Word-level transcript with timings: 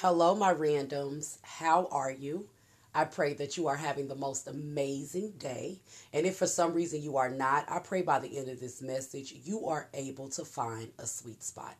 Hello, 0.00 0.32
my 0.32 0.54
randoms. 0.54 1.38
How 1.42 1.88
are 1.90 2.12
you? 2.12 2.48
I 2.94 3.02
pray 3.02 3.34
that 3.34 3.56
you 3.56 3.66
are 3.66 3.74
having 3.74 4.06
the 4.06 4.14
most 4.14 4.46
amazing 4.46 5.32
day. 5.40 5.80
And 6.12 6.24
if 6.24 6.36
for 6.36 6.46
some 6.46 6.72
reason 6.72 7.02
you 7.02 7.16
are 7.16 7.28
not, 7.28 7.68
I 7.68 7.80
pray 7.80 8.02
by 8.02 8.20
the 8.20 8.38
end 8.38 8.48
of 8.48 8.60
this 8.60 8.80
message, 8.80 9.34
you 9.42 9.66
are 9.66 9.88
able 9.94 10.28
to 10.28 10.44
find 10.44 10.92
a 11.00 11.06
sweet 11.08 11.42
spot. 11.42 11.74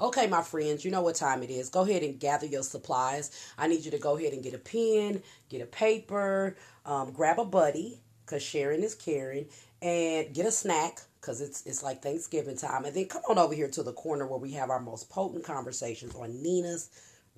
Okay, 0.00 0.26
my 0.26 0.42
friends, 0.42 0.84
you 0.84 0.90
know 0.90 1.02
what 1.02 1.14
time 1.14 1.44
it 1.44 1.50
is. 1.50 1.68
Go 1.68 1.82
ahead 1.82 2.02
and 2.02 2.18
gather 2.18 2.44
your 2.44 2.64
supplies. 2.64 3.30
I 3.56 3.68
need 3.68 3.84
you 3.84 3.92
to 3.92 3.98
go 3.98 4.16
ahead 4.16 4.32
and 4.32 4.42
get 4.42 4.54
a 4.54 4.58
pen, 4.58 5.22
get 5.48 5.62
a 5.62 5.66
paper, 5.66 6.56
um, 6.84 7.12
grab 7.12 7.38
a 7.38 7.44
buddy, 7.44 8.00
because 8.26 8.42
sharing 8.42 8.82
is 8.82 8.96
caring, 8.96 9.46
and 9.80 10.34
get 10.34 10.44
a 10.44 10.50
snack 10.50 11.02
because 11.20 11.40
it's 11.40 11.64
it's 11.66 11.84
like 11.84 12.02
Thanksgiving 12.02 12.56
time. 12.56 12.84
And 12.84 12.96
then 12.96 13.04
come 13.04 13.22
on 13.28 13.38
over 13.38 13.54
here 13.54 13.68
to 13.68 13.84
the 13.84 13.92
corner 13.92 14.26
where 14.26 14.40
we 14.40 14.50
have 14.54 14.70
our 14.70 14.80
most 14.80 15.08
potent 15.08 15.44
conversations 15.44 16.16
on 16.16 16.42
Nina's 16.42 16.90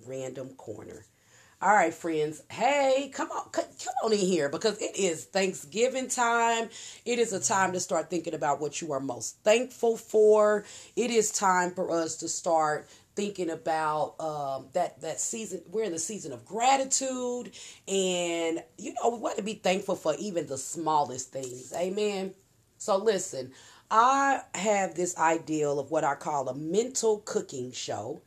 Random 0.07 0.51
Corner. 0.57 1.05
All 1.63 1.73
right, 1.73 1.95
friends. 1.95 2.43
Hey, 2.51 3.09
come 3.15 3.31
on, 3.31 3.49
come 3.53 3.65
on 4.05 4.13
in 4.13 4.19
here 4.19 4.49
because 4.49 4.83
it 4.83 4.97
is 4.97 5.27
Thanksgiving 5.27 6.09
time. 6.09 6.69
It 7.05 7.21
is 7.21 7.33
a 7.33 7.39
time 7.39 7.73
to 7.75 7.79
start 7.79 8.11
thinking 8.11 8.35
about 8.35 8.61
what 8.61 8.81
you 8.81 8.91
are 8.91 8.99
most 8.99 9.37
thankful 9.45 9.97
for. 9.97 10.65
It 10.97 11.13
is 11.13 11.31
time 11.31 11.71
for 11.71 11.93
us 11.93 12.17
to 12.17 12.29
start 12.29 12.89
thinking 13.15 13.49
about 13.49 14.21
um, 14.21 14.67
that 14.73 15.01
that 15.03 15.21
season. 15.21 15.63
We're 15.71 15.85
in 15.85 15.93
the 15.93 16.01
season 16.01 16.33
of 16.33 16.45
gratitude, 16.45 17.53
and 17.87 18.63
you 18.77 18.95
know 18.95 19.11
we 19.11 19.19
want 19.19 19.37
to 19.37 19.45
be 19.45 19.55
thankful 19.55 19.95
for 19.95 20.17
even 20.19 20.49
the 20.49 20.59
smallest 20.59 21.31
things. 21.33 21.73
Amen. 21.77 22.35
So 22.79 22.97
listen, 22.97 23.53
I 23.89 24.41
have 24.57 24.97
this 24.97 25.17
ideal 25.17 25.79
of 25.79 25.93
what 25.93 26.03
I 26.03 26.17
call 26.17 26.49
a 26.49 26.55
mental 26.57 27.19
cooking 27.19 27.71
show 27.71 28.23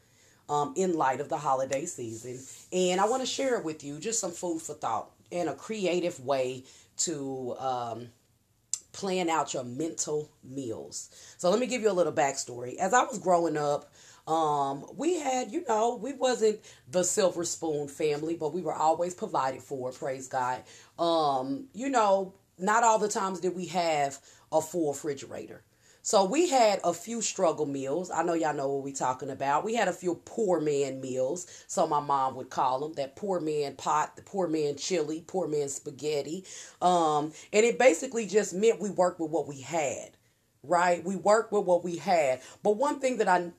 um, 0.50 0.74
in 0.76 0.94
light 0.94 1.20
of 1.20 1.30
the 1.30 1.38
holiday 1.38 1.86
season. 1.86 2.40
And 2.72 3.02
I 3.02 3.08
want 3.08 3.22
to 3.22 3.28
share 3.28 3.60
with 3.62 3.84
you, 3.84 4.00
just 4.00 4.20
some 4.20 4.32
food 4.32 4.62
for 4.62 4.74
thought 4.74 5.12
and 5.32 5.50
a 5.50 5.56
creative 5.56 6.20
way 6.20 6.64
to 6.98 7.56
um, 7.60 8.08
plan 8.94 9.30
out 9.30 9.54
your 9.54 9.64
mental 9.64 10.30
meals. 10.44 11.10
So 11.38 11.50
let 11.50 11.60
me 11.60 11.68
give 11.68 11.82
you 11.82 11.92
a 11.92 11.94
little 11.94 12.14
backstory. 12.14 12.78
As 12.78 12.94
I 12.94 13.04
was 13.04 13.20
growing 13.20 13.58
up, 13.58 13.92
um, 14.28 14.86
we 14.96 15.20
had, 15.20 15.52
you 15.52 15.64
know, 15.68 16.00
we 16.02 16.14
wasn't 16.14 16.60
the 16.90 17.04
silver 17.04 17.44
spoon 17.44 17.88
family, 17.88 18.36
but 18.36 18.54
we 18.54 18.62
were 18.62 18.74
always 18.74 19.14
provided 19.14 19.62
for, 19.62 19.92
praise 19.92 20.28
God. 20.28 20.64
Um, 20.98 21.68
you 21.74 21.90
know, 21.90 22.34
not 22.58 22.84
all 22.84 22.98
the 22.98 23.08
times 23.10 23.40
did 23.40 23.56
we 23.56 23.68
have 23.68 24.18
a 24.52 24.62
full 24.62 24.94
refrigerator. 24.94 25.62
So 26.06 26.24
we 26.24 26.48
had 26.48 26.80
a 26.84 26.94
few 26.94 27.20
struggle 27.20 27.66
meals. 27.66 28.12
I 28.12 28.22
know 28.22 28.36
y'all 28.36 28.54
know 28.54 28.72
what 28.72 28.84
we're 28.84 28.94
talking 28.94 29.32
about. 29.32 29.66
We 29.66 29.74
had 29.74 29.88
a 29.88 29.92
few 29.92 30.22
poor 30.24 30.62
man 30.62 31.02
meals, 31.02 31.48
so 31.66 31.88
my 31.88 32.00
mom 32.00 32.36
would 32.36 32.52
call 32.52 32.80
them 32.80 32.94
that 32.94 33.16
poor 33.16 33.40
man 33.40 33.76
pot, 33.76 34.16
the 34.16 34.22
poor 34.22 34.48
man 34.48 34.76
chili, 34.76 35.24
poor 35.26 35.48
man 35.48 35.68
spaghetti. 35.68 36.46
Um, 36.80 37.34
and 37.52 37.66
it 37.66 37.80
basically 37.80 38.28
just 38.28 38.54
meant 38.54 38.80
we 38.80 38.92
worked 38.92 39.20
with 39.20 39.32
what 39.32 39.48
we 39.48 39.62
had, 39.62 40.12
right? 40.62 41.04
We 41.04 41.16
worked 41.16 41.52
with 41.52 41.66
what 41.66 41.84
we 41.84 41.98
had. 41.98 42.42
But 42.62 42.78
one 42.78 43.00
thing 43.00 43.18
that 43.18 43.28
I 43.28 43.52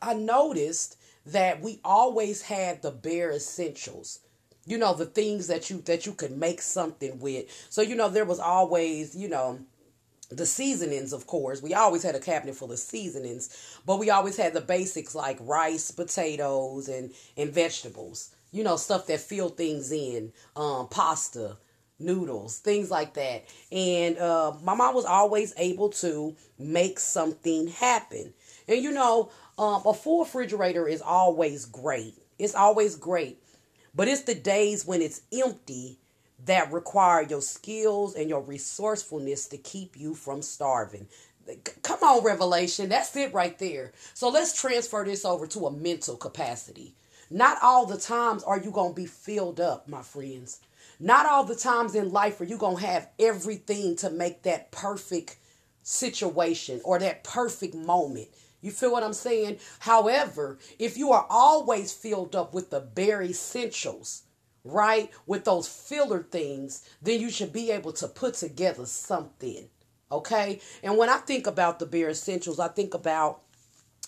I 0.00 0.14
noticed 0.14 0.96
that 1.26 1.60
we 1.60 1.80
always 1.84 2.42
had 2.42 2.82
the 2.82 2.92
bare 2.92 3.32
essentials 3.32 4.20
you 4.66 4.78
know 4.78 4.94
the 4.94 5.06
things 5.06 5.48
that 5.48 5.68
you 5.70 5.80
that 5.82 6.06
you 6.06 6.12
could 6.12 6.36
make 6.36 6.62
something 6.62 7.18
with 7.18 7.44
so 7.68 7.82
you 7.82 7.94
know 7.94 8.08
there 8.08 8.24
was 8.24 8.38
always 8.38 9.14
you 9.14 9.28
know 9.28 9.58
the 10.30 10.46
seasonings, 10.46 11.12
of 11.12 11.26
course. 11.26 11.62
We 11.62 11.74
always 11.74 12.02
had 12.02 12.14
a 12.14 12.20
cabinet 12.20 12.56
full 12.56 12.72
of 12.72 12.78
seasonings, 12.78 13.78
but 13.86 13.98
we 13.98 14.10
always 14.10 14.36
had 14.36 14.54
the 14.54 14.60
basics 14.60 15.14
like 15.14 15.38
rice, 15.40 15.90
potatoes, 15.90 16.88
and 16.88 17.12
and 17.36 17.52
vegetables. 17.52 18.34
You 18.50 18.64
know, 18.64 18.76
stuff 18.76 19.06
that 19.08 19.20
fill 19.20 19.48
things 19.48 19.90
in, 19.90 20.32
um, 20.54 20.88
pasta, 20.88 21.56
noodles, 21.98 22.58
things 22.58 22.90
like 22.90 23.14
that. 23.14 23.44
And 23.72 24.16
uh, 24.18 24.52
my 24.62 24.74
mom 24.74 24.94
was 24.94 25.04
always 25.04 25.52
able 25.56 25.88
to 25.90 26.36
make 26.58 27.00
something 27.00 27.68
happen. 27.68 28.32
And 28.68 28.82
you 28.82 28.92
know, 28.92 29.30
um, 29.58 29.82
a 29.84 29.94
full 29.94 30.24
refrigerator 30.24 30.86
is 30.88 31.02
always 31.02 31.64
great. 31.64 32.14
It's 32.38 32.54
always 32.54 32.96
great, 32.96 33.38
but 33.94 34.08
it's 34.08 34.22
the 34.22 34.34
days 34.34 34.84
when 34.84 35.02
it's 35.02 35.22
empty 35.32 35.98
that 36.46 36.72
require 36.72 37.22
your 37.22 37.40
skills 37.40 38.14
and 38.14 38.28
your 38.28 38.42
resourcefulness 38.42 39.46
to 39.48 39.58
keep 39.58 39.96
you 39.96 40.14
from 40.14 40.42
starving. 40.42 41.08
Come 41.82 42.02
on, 42.02 42.24
Revelation. 42.24 42.88
That's 42.88 43.14
it 43.16 43.34
right 43.34 43.58
there. 43.58 43.92
So 44.14 44.28
let's 44.28 44.58
transfer 44.58 45.04
this 45.04 45.24
over 45.24 45.46
to 45.48 45.66
a 45.66 45.72
mental 45.72 46.16
capacity. 46.16 46.94
Not 47.30 47.58
all 47.62 47.86
the 47.86 47.98
times 47.98 48.42
are 48.42 48.60
you 48.60 48.70
going 48.70 48.92
to 48.92 49.00
be 49.00 49.06
filled 49.06 49.60
up, 49.60 49.88
my 49.88 50.02
friends. 50.02 50.60
Not 51.00 51.26
all 51.26 51.44
the 51.44 51.56
times 51.56 51.94
in 51.94 52.12
life 52.12 52.40
are 52.40 52.44
you 52.44 52.56
going 52.56 52.76
to 52.76 52.86
have 52.86 53.08
everything 53.18 53.96
to 53.96 54.10
make 54.10 54.42
that 54.42 54.70
perfect 54.70 55.36
situation 55.82 56.80
or 56.84 56.98
that 56.98 57.24
perfect 57.24 57.74
moment. 57.74 58.28
You 58.60 58.70
feel 58.70 58.92
what 58.92 59.02
I'm 59.02 59.12
saying? 59.12 59.58
However, 59.80 60.58
if 60.78 60.96
you 60.96 61.12
are 61.12 61.26
always 61.28 61.92
filled 61.92 62.34
up 62.34 62.54
with 62.54 62.70
the 62.70 62.80
bare 62.80 63.22
essentials, 63.22 64.22
right, 64.64 65.10
with 65.26 65.44
those 65.44 65.68
filler 65.68 66.22
things, 66.22 66.88
then 67.02 67.20
you 67.20 67.30
should 67.30 67.52
be 67.52 67.70
able 67.70 67.92
to 67.92 68.08
put 68.08 68.34
together 68.34 68.86
something. 68.86 69.68
Okay? 70.10 70.60
And 70.82 70.96
when 70.96 71.08
I 71.08 71.18
think 71.18 71.46
about 71.46 71.78
the 71.78 71.86
bare 71.86 72.10
essentials, 72.10 72.58
I 72.58 72.68
think 72.68 72.94
about 72.94 73.42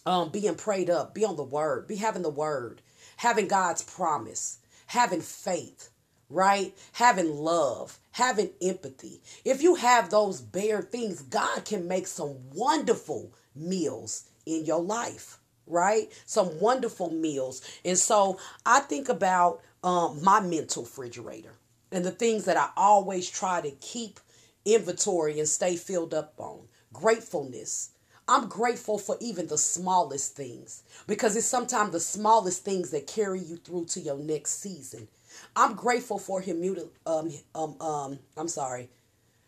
um, 0.07 0.31
being 0.31 0.55
prayed 0.55 0.89
up, 0.89 1.15
be 1.15 1.25
on 1.25 1.37
the 1.37 1.43
word, 1.43 1.87
be 1.87 1.97
having 1.97 2.23
the 2.23 2.31
word, 2.31 2.81
having 3.19 3.49
God's 3.49 3.83
promise, 3.83 4.59
having 4.87 5.21
faith, 5.21 5.91
right? 6.31 6.75
Having 6.93 7.35
love, 7.35 7.99
having 8.13 8.51
empathy. 8.63 9.21
If 9.45 9.63
you 9.63 9.75
have 9.75 10.11
those 10.11 10.41
bare 10.41 10.83
things, 10.83 11.23
God 11.23 11.65
can 11.65 11.89
make 11.89 12.07
some 12.07 12.37
wonderful 12.55 13.33
meals 13.55 14.25
in 14.47 14.65
your 14.65 14.81
life, 14.81 15.39
right? 15.67 16.11
Some 16.25 16.61
wonderful 16.61 17.11
meals. 17.11 17.63
And 17.85 17.99
so 17.99 18.39
I 18.65 18.81
think 18.81 19.09
about 19.09 19.61
um, 19.87 20.23
my 20.25 20.41
mental 20.41 20.85
refrigerator 20.85 21.55
and 21.93 22.05
the 22.05 22.13
things 22.13 22.47
that 22.47 22.59
I 22.59 22.71
always 22.77 23.31
try 23.31 23.63
to 23.63 23.73
keep 23.73 24.21
inventory 24.67 25.41
and 25.41 25.49
stay 25.49 25.77
filled 25.77 26.15
up 26.15 26.35
on. 26.39 26.69
Gratefulness. 26.93 27.93
I'm 28.29 28.49
grateful 28.49 28.99
for 28.99 29.17
even 29.21 29.49
the 29.49 29.59
smallest 29.59 30.37
things 30.37 30.85
because 31.09 31.37
it's 31.37 31.47
sometimes 31.47 31.93
the 31.93 32.01
smallest 32.01 32.65
things 32.65 32.91
that 32.93 33.09
carry 33.09 33.41
you 33.41 33.59
through 33.59 33.87
to 33.87 34.01
your 34.01 34.19
next 34.19 34.61
season. 34.63 35.09
I'm 35.57 35.77
grateful 35.77 36.19
for 36.19 36.41
humility. 36.43 36.91
Um, 37.07 37.33
um, 37.55 37.77
um, 37.81 38.21
I'm 38.37 38.49
sorry, 38.49 38.91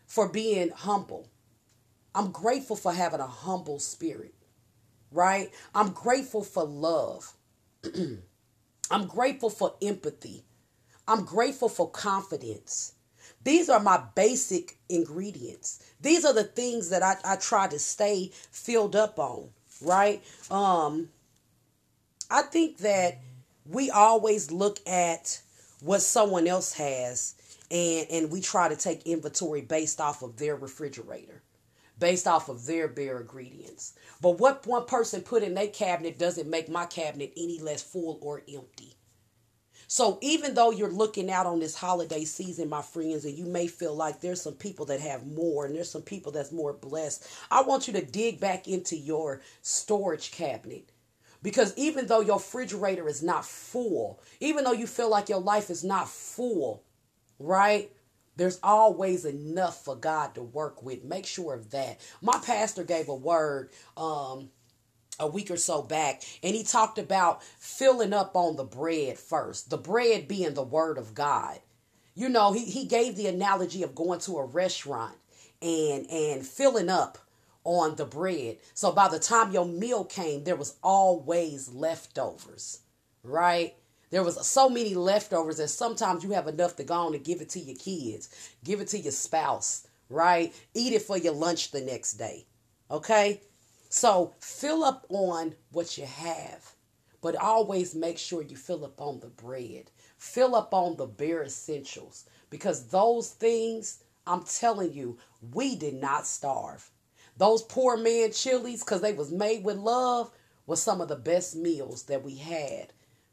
for 0.07 0.29
being 0.29 0.71
humble. 0.71 1.27
I'm 2.15 2.31
grateful 2.31 2.77
for 2.77 2.93
having 2.93 3.21
a 3.21 3.27
humble 3.27 3.79
spirit, 3.79 4.35
right? 5.11 5.51
I'm 5.75 5.91
grateful 5.91 6.43
for 6.43 6.65
love. 6.65 7.33
I'm 8.91 9.07
grateful 9.07 9.49
for 9.49 9.75
empathy. 9.81 10.43
I'm 11.07 11.25
grateful 11.25 11.69
for 11.69 11.89
confidence. 11.89 12.93
These 13.43 13.69
are 13.69 13.79
my 13.79 14.01
basic 14.15 14.77
ingredients. 14.89 15.83
These 16.01 16.25
are 16.25 16.33
the 16.33 16.43
things 16.43 16.89
that 16.89 17.03
I, 17.03 17.15
I 17.23 17.35
try 17.37 17.67
to 17.67 17.79
stay 17.79 18.31
filled 18.51 18.95
up 18.95 19.17
on, 19.17 19.49
right? 19.81 20.23
Um, 20.51 21.09
I 22.29 22.43
think 22.43 22.79
that 22.79 23.19
we 23.65 23.89
always 23.89 24.51
look 24.51 24.79
at 24.87 25.41
what 25.81 26.01
someone 26.01 26.47
else 26.47 26.73
has 26.73 27.35
and, 27.71 28.07
and 28.11 28.31
we 28.31 28.41
try 28.41 28.67
to 28.67 28.75
take 28.75 29.05
inventory 29.05 29.61
based 29.61 30.01
off 30.01 30.21
of 30.21 30.37
their 30.37 30.55
refrigerator, 30.55 31.41
based 31.99 32.27
off 32.27 32.49
of 32.49 32.65
their 32.65 32.87
bare 32.87 33.19
ingredients. 33.19 33.93
But 34.21 34.39
what 34.39 34.65
one 34.65 34.85
person 34.85 35.21
put 35.21 35.43
in 35.43 35.53
their 35.53 35.67
cabinet 35.67 36.17
doesn't 36.17 36.49
make 36.49 36.69
my 36.69 36.85
cabinet 36.85 37.33
any 37.37 37.59
less 37.59 37.83
full 37.83 38.19
or 38.21 38.41
empty. 38.51 38.95
So 39.91 40.19
even 40.21 40.53
though 40.53 40.69
you're 40.69 40.91
looking 40.91 41.31
out 41.31 41.47
on 41.47 41.59
this 41.59 41.73
holiday 41.73 42.23
season, 42.23 42.69
my 42.69 42.83
friends, 42.83 43.25
and 43.25 43.35
you 43.35 43.45
may 43.45 43.65
feel 43.65 43.95
like 43.95 44.21
there's 44.21 44.39
some 44.39 44.53
people 44.53 44.85
that 44.85 44.99
have 44.99 45.25
more 45.25 45.65
and 45.65 45.75
there's 45.75 45.89
some 45.89 46.03
people 46.03 46.31
that's 46.31 46.51
more 46.51 46.73
blessed, 46.73 47.27
I 47.49 47.63
want 47.63 47.87
you 47.87 47.93
to 47.93 48.05
dig 48.05 48.39
back 48.39 48.67
into 48.67 48.95
your 48.95 49.41
storage 49.63 50.29
cabinet. 50.29 50.91
Because 51.41 51.73
even 51.75 52.05
though 52.05 52.19
your 52.21 52.37
refrigerator 52.37 53.07
is 53.07 53.23
not 53.23 53.45
full, 53.45 54.21
even 54.39 54.63
though 54.63 54.73
you 54.73 54.85
feel 54.85 55.09
like 55.09 55.27
your 55.27 55.41
life 55.41 55.71
is 55.71 55.83
not 55.83 56.07
full, 56.07 56.83
right? 57.39 57.91
There's 58.39 58.59
always 58.63 59.25
enough 59.25 59.83
for 59.83 59.95
God 59.97 60.33
to 60.35 60.41
work 60.41 60.81
with. 60.81 61.03
Make 61.03 61.25
sure 61.25 61.53
of 61.53 61.71
that. 61.71 61.99
My 62.21 62.39
pastor 62.39 62.85
gave 62.85 63.09
a 63.09 63.15
word 63.15 63.69
um, 63.97 64.49
a 65.19 65.27
week 65.27 65.51
or 65.51 65.57
so 65.57 65.81
back, 65.81 66.23
and 66.41 66.55
he 66.55 66.63
talked 66.63 66.97
about 66.97 67.43
filling 67.43 68.13
up 68.13 68.35
on 68.35 68.55
the 68.55 68.63
bread 68.63 69.19
first, 69.19 69.69
the 69.69 69.77
bread 69.77 70.27
being 70.29 70.53
the 70.53 70.63
word 70.63 70.97
of 70.97 71.13
God. 71.13 71.59
You 72.15 72.29
know, 72.29 72.53
he, 72.53 72.65
he 72.65 72.85
gave 72.85 73.17
the 73.17 73.27
analogy 73.27 73.83
of 73.83 73.93
going 73.93 74.19
to 74.21 74.37
a 74.37 74.45
restaurant 74.45 75.15
and 75.61 76.09
and 76.09 76.45
filling 76.45 76.89
up 76.89 77.17
on 77.65 77.95
the 77.97 78.05
bread. 78.05 78.57
So 78.73 78.91
by 78.91 79.09
the 79.09 79.19
time 79.19 79.51
your 79.51 79.65
meal 79.65 80.05
came, 80.05 80.45
there 80.45 80.55
was 80.55 80.75
always 80.81 81.69
leftovers, 81.69 82.79
right? 83.23 83.75
There 84.09 84.23
was 84.23 84.45
so 84.47 84.69
many 84.69 84.95
leftovers 84.95 85.57
that 85.57 85.67
sometimes 85.67 86.23
you 86.23 86.31
have 86.31 86.47
enough 86.47 86.75
to 86.77 86.83
go 86.83 86.95
on 86.95 87.13
and 87.13 87.23
give 87.23 87.41
it 87.41 87.49
to 87.49 87.59
your 87.59 87.75
kids, 87.75 88.29
give 88.63 88.81
it 88.81 88.87
to 88.89 88.99
your 88.99 89.11
spouse, 89.11 89.87
right? 90.09 90.53
Eat 90.73 90.93
it 90.93 91.03
for 91.03 91.17
your 91.17 91.33
lunch 91.33 91.71
the 91.71 91.81
next 91.81 92.13
day. 92.13 92.45
Okay? 92.89 93.41
So 93.89 94.33
fill 94.39 94.83
up 94.83 95.05
on 95.09 95.55
what 95.71 95.97
you 95.97 96.05
have, 96.05 96.73
but 97.21 97.35
always 97.35 97.93
make 97.93 98.17
sure 98.17 98.41
you 98.41 98.55
fill 98.55 98.85
up 98.85 98.99
on 98.99 99.19
the 99.19 99.27
bread. 99.27 99.91
Fill 100.17 100.55
up 100.55 100.73
on 100.73 100.97
the 100.97 101.05
bare 101.05 101.43
essentials 101.43 102.25
because 102.49 102.87
those 102.87 103.29
things, 103.29 104.03
I'm 104.27 104.43
telling 104.43 104.93
you, 104.93 105.17
we 105.53 105.75
did 105.75 105.95
not 105.95 106.27
starve. 106.27 106.89
Those 107.37 107.61
poor 107.63 107.95
man 107.95 108.31
chilies, 108.31 108.83
because 108.83 109.01
they 109.01 109.13
was 109.13 109.31
made 109.31 109.63
with 109.63 109.77
love, 109.77 110.29
was 110.67 110.81
some 110.81 110.99
of 110.99 111.07
the 111.07 111.15
best 111.15 111.55
meals 111.55 112.03
that 112.03 112.23
we 112.23 112.35
had. 112.35 112.91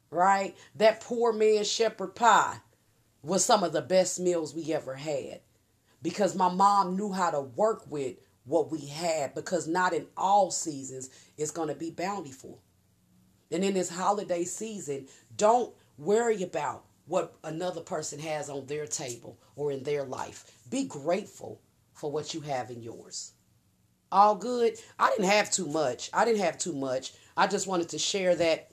Right? 0.09 0.55
That 0.75 1.01
poor 1.01 1.33
man 1.33 1.63
shepherd 1.63 2.15
pie 2.15 2.57
was 3.23 3.43
some 3.43 3.63
of 3.63 3.73
the 3.73 3.81
best 3.81 4.19
meals 4.19 4.55
we 4.55 4.73
ever 4.73 4.95
had. 4.95 5.41
Because 6.01 6.35
my 6.35 6.49
mom 6.49 6.95
knew 6.95 7.11
how 7.11 7.31
to 7.31 7.41
work 7.41 7.83
with 7.89 8.15
what 8.45 8.71
we 8.71 8.85
had 8.85 9.35
because 9.35 9.67
not 9.67 9.93
in 9.93 10.07
all 10.15 10.51
seasons 10.51 11.09
is 11.37 11.51
going 11.51 11.67
to 11.67 11.75
be 11.75 11.91
bountiful. 11.91 12.61
And 13.51 13.63
in 13.63 13.73
this 13.73 13.89
holiday 13.89 14.43
season, 14.45 15.07
don't 15.35 15.73
worry 15.97 16.43
about 16.43 16.85
what 17.07 17.35
another 17.43 17.81
person 17.81 18.19
has 18.19 18.49
on 18.49 18.65
their 18.65 18.85
table 18.85 19.37
or 19.55 19.71
in 19.71 19.83
their 19.83 20.03
life. 20.03 20.51
Be 20.69 20.85
grateful 20.85 21.61
for 21.93 22.11
what 22.11 22.33
you 22.33 22.41
have 22.41 22.69
in 22.69 22.81
yours. 22.81 23.31
All 24.11 24.35
good. 24.35 24.77
I 24.97 25.09
didn't 25.09 25.29
have 25.29 25.51
too 25.51 25.67
much. 25.67 26.09
I 26.13 26.23
didn't 26.23 26.41
have 26.41 26.57
too 26.57 26.73
much. 26.73 27.13
I 27.35 27.47
just 27.47 27.67
wanted 27.67 27.89
to 27.89 27.99
share 27.99 28.35
that 28.35 28.71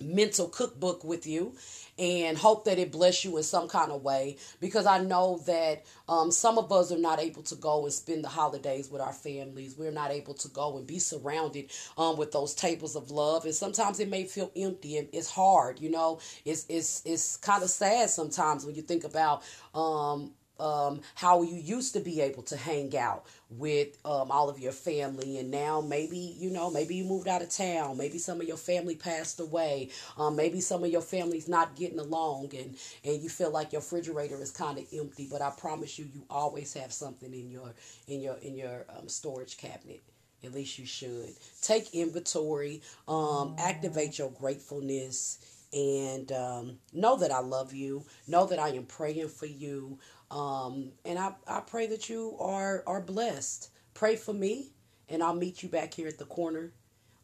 mental 0.00 0.48
cookbook 0.48 1.04
with 1.04 1.26
you 1.26 1.54
and 1.98 2.36
hope 2.36 2.64
that 2.64 2.78
it 2.78 2.90
bless 2.90 3.24
you 3.24 3.36
in 3.36 3.42
some 3.42 3.68
kind 3.68 3.92
of 3.92 4.02
way 4.02 4.36
because 4.60 4.86
I 4.86 4.98
know 4.98 5.40
that 5.46 5.84
um, 6.08 6.30
some 6.30 6.58
of 6.58 6.72
us 6.72 6.90
are 6.90 6.98
not 6.98 7.20
able 7.20 7.42
to 7.44 7.54
go 7.54 7.84
and 7.84 7.92
spend 7.92 8.24
the 8.24 8.28
holidays 8.28 8.90
with 8.90 9.00
our 9.00 9.12
families. 9.12 9.76
We're 9.78 9.92
not 9.92 10.10
able 10.10 10.34
to 10.34 10.48
go 10.48 10.76
and 10.76 10.86
be 10.86 10.98
surrounded 10.98 11.70
um, 11.96 12.16
with 12.16 12.32
those 12.32 12.54
tables 12.54 12.96
of 12.96 13.10
love, 13.10 13.44
and 13.44 13.54
sometimes 13.54 14.00
it 14.00 14.08
may 14.08 14.24
feel 14.24 14.50
empty 14.56 14.98
and 14.98 15.08
it's 15.12 15.30
hard. 15.30 15.80
You 15.80 15.90
know, 15.90 16.18
it's 16.44 16.66
it's 16.68 17.02
it's 17.04 17.36
kind 17.36 17.62
of 17.62 17.70
sad 17.70 18.10
sometimes 18.10 18.66
when 18.66 18.74
you 18.74 18.82
think 18.82 19.04
about 19.04 19.42
um, 19.74 20.32
um, 20.60 21.00
how 21.14 21.42
you 21.42 21.56
used 21.56 21.92
to 21.94 22.00
be 22.00 22.20
able 22.20 22.42
to 22.44 22.56
hang 22.56 22.96
out 22.96 23.26
with 23.50 23.98
um, 24.04 24.30
all 24.30 24.48
of 24.48 24.58
your 24.58 24.72
family, 24.72 25.38
and 25.38 25.50
now 25.50 25.80
maybe 25.80 26.18
you 26.38 26.50
know 26.50 26.70
maybe 26.70 26.94
you 26.96 27.04
moved 27.04 27.28
out 27.28 27.42
of 27.42 27.50
town, 27.50 27.96
maybe 27.96 28.18
some 28.18 28.40
of 28.40 28.46
your 28.46 28.56
family 28.56 28.94
passed 28.96 29.40
away, 29.40 29.90
um, 30.18 30.36
maybe 30.36 30.60
some 30.60 30.84
of 30.84 30.90
your 30.90 31.02
family's 31.02 31.48
not 31.48 31.76
getting 31.76 31.98
along, 31.98 32.50
and 32.56 32.76
and 33.04 33.22
you 33.22 33.28
feel 33.28 33.50
like 33.50 33.72
your 33.72 33.80
refrigerator 33.80 34.40
is 34.40 34.50
kind 34.50 34.78
of 34.78 34.84
empty. 34.92 35.28
But 35.30 35.42
I 35.42 35.50
promise 35.50 35.98
you, 35.98 36.06
you 36.14 36.22
always 36.30 36.72
have 36.74 36.92
something 36.92 37.32
in 37.32 37.50
your 37.50 37.72
in 38.08 38.20
your 38.20 38.36
in 38.36 38.56
your 38.56 38.86
um, 38.96 39.08
storage 39.08 39.56
cabinet. 39.56 40.02
At 40.44 40.52
least 40.52 40.78
you 40.78 40.84
should. 40.84 41.30
Take 41.62 41.94
inventory, 41.94 42.82
um, 43.08 43.56
activate 43.58 44.18
your 44.18 44.30
gratefulness, 44.30 45.38
and 45.74 46.30
um, 46.32 46.78
know 46.92 47.16
that 47.16 47.32
I 47.32 47.40
love 47.40 47.74
you. 47.74 48.04
Know 48.28 48.46
that 48.46 48.58
I 48.58 48.68
am 48.70 48.84
praying 48.86 49.28
for 49.28 49.46
you. 49.46 49.98
Um, 50.30 50.92
and 51.04 51.18
I, 51.18 51.34
I 51.46 51.60
pray 51.60 51.86
that 51.88 52.08
you 52.08 52.36
are, 52.40 52.82
are 52.86 53.00
blessed. 53.00 53.70
Pray 53.92 54.16
for 54.16 54.32
me, 54.32 54.72
and 55.08 55.22
I'll 55.22 55.34
meet 55.34 55.62
you 55.62 55.68
back 55.68 55.94
here 55.94 56.08
at 56.08 56.18
the 56.18 56.24
corner 56.24 56.72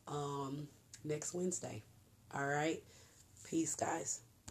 um, 0.09 0.69
next 1.05 1.33
Wednesday. 1.33 1.83
All 2.35 2.47
right. 2.47 2.83
Peace, 3.49 3.75
guys. 3.75 4.21